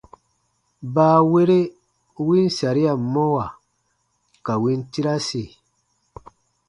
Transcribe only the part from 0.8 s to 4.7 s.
Baawere u win saria mɔwa ka